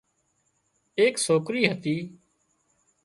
ايڪ 0.99 1.13
سوڪري 1.25 1.61
هتي 1.71 1.95